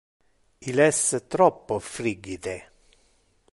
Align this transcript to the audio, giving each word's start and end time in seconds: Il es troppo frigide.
Il 0.69 0.79
es 0.87 1.01
troppo 1.35 1.77
frigide. 1.89 2.57